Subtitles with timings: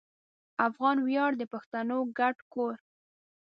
[0.67, 2.73] افغان ویاړ د پښتنو ګډ کور